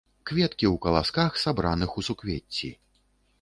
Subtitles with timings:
[0.29, 2.73] Кветкі ў каласках, сабраных у суквецці.